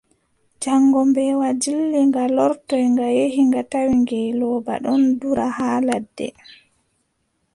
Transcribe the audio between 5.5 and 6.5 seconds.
haa ladde.